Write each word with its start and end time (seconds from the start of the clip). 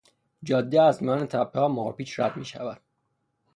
جاده 0.43 0.81
از 0.81 1.03
میان 1.03 1.25
تپههای 1.27 1.71
مارپیچ 1.71 2.19
رد 2.19 2.37
میشود. 2.37 2.81